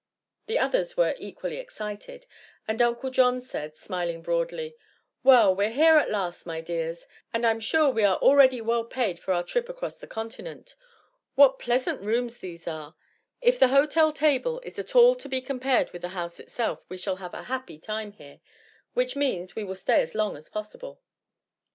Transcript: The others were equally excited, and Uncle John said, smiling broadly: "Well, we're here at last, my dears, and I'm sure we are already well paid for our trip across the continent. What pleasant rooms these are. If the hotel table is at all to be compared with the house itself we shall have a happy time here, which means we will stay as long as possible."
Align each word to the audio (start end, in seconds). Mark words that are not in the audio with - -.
The 0.47 0.57
others 0.57 0.97
were 0.97 1.13
equally 1.19 1.57
excited, 1.57 2.25
and 2.67 2.81
Uncle 2.81 3.11
John 3.11 3.39
said, 3.39 3.77
smiling 3.77 4.23
broadly: 4.23 4.75
"Well, 5.23 5.53
we're 5.53 5.69
here 5.69 5.97
at 5.97 6.09
last, 6.09 6.47
my 6.47 6.59
dears, 6.59 7.05
and 7.31 7.45
I'm 7.45 7.59
sure 7.59 7.91
we 7.91 8.03
are 8.03 8.15
already 8.17 8.61
well 8.61 8.83
paid 8.83 9.19
for 9.19 9.31
our 9.31 9.43
trip 9.43 9.69
across 9.69 9.99
the 9.99 10.07
continent. 10.07 10.75
What 11.35 11.59
pleasant 11.59 12.01
rooms 12.01 12.37
these 12.37 12.67
are. 12.67 12.95
If 13.41 13.59
the 13.59 13.67
hotel 13.67 14.11
table 14.11 14.59
is 14.63 14.79
at 14.79 14.95
all 14.95 15.13
to 15.13 15.29
be 15.29 15.39
compared 15.39 15.91
with 15.91 16.01
the 16.01 16.09
house 16.17 16.39
itself 16.39 16.83
we 16.89 16.97
shall 16.97 17.17
have 17.17 17.35
a 17.35 17.43
happy 17.43 17.77
time 17.77 18.13
here, 18.13 18.39
which 18.95 19.15
means 19.15 19.55
we 19.55 19.63
will 19.63 19.75
stay 19.75 20.01
as 20.01 20.15
long 20.15 20.35
as 20.35 20.49
possible." 20.49 20.99